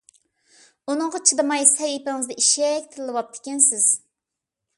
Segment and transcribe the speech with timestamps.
[0.93, 3.91] ئۇنىڭغا چىدىماي سەھىپىڭىزدە ئىششەك تىللىۋاپتىكەنسىز.